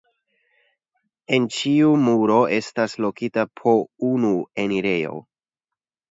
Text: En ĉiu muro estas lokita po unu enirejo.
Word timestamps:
En 1.35 1.43
ĉiu 1.57 1.91
muro 2.05 2.37
estas 2.57 2.95
lokita 3.05 3.43
po 3.61 3.73
unu 4.13 4.31
enirejo. 4.65 5.21